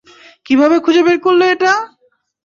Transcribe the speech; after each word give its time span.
কীভাবে 0.45 0.77
খুঁজে 0.79 1.01
বের 1.03 1.17
করলে 1.19 1.45
এটা? 1.51 1.73